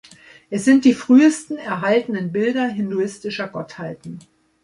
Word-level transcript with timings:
Es 0.49 0.65
sind 0.65 0.85
die 0.85 0.95
frühesten 0.95 1.57
erhaltenen 1.57 2.31
Bilder 2.31 2.65
hinduistischer 2.65 3.47
Gottheiten. 3.47 4.17